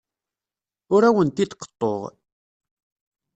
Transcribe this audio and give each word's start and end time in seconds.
Ur 0.93 1.01
awent-d-qeḍḍuɣ. 1.07 2.01